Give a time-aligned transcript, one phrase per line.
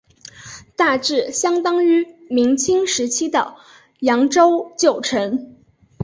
[0.75, 3.57] 大致相当于明清时期的
[3.99, 5.57] 扬州旧城。